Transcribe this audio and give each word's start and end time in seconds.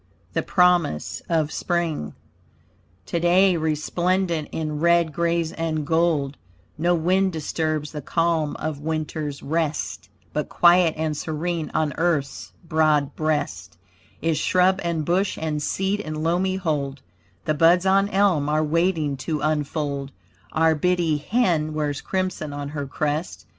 THE 0.33 0.41
PROMISE 0.41 1.21
OF 1.29 1.51
SPRING 1.51 2.15
Today 3.05 3.55
resplendent 3.55 4.49
in 4.51 4.79
red, 4.79 5.13
grays 5.13 5.51
and 5.51 5.85
gold, 5.85 6.37
No 6.75 6.95
wind 6.95 7.33
disturbs 7.33 7.91
the 7.91 8.01
calm 8.01 8.55
of 8.55 8.79
Winter's 8.79 9.43
rest, 9.43 10.09
But 10.33 10.49
quiet 10.49 10.95
and 10.97 11.15
serene 11.15 11.69
on 11.75 11.93
earth's 11.99 12.51
broad 12.67 13.15
breast 13.15 13.77
Is 14.23 14.39
shrub 14.39 14.79
and 14.83 15.05
bush 15.05 15.37
and 15.39 15.61
seed 15.61 15.99
in 15.99 16.23
loamy 16.23 16.55
hold; 16.55 17.03
The 17.45 17.53
buds 17.53 17.85
on 17.85 18.09
elm 18.09 18.49
are 18.49 18.63
waiting 18.63 19.17
to 19.17 19.41
unfold, 19.41 20.13
Our 20.51 20.73
biddie 20.73 21.17
hen 21.19 21.75
wears 21.75 22.01
crimson 22.01 22.53
on 22.53 22.69
her 22.69 22.87
crest. 22.87 23.45